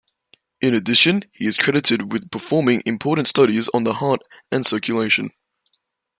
[0.61, 5.29] In addition, he is credited with performing important studies on the heart and circulation.